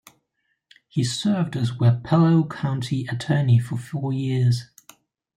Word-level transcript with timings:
He 0.87 1.03
served 1.03 1.55
as 1.55 1.73
Wapello 1.73 2.49
County 2.49 3.05
Attorney 3.05 3.59
for 3.59 3.77
four 3.77 4.11
years. 4.11 4.71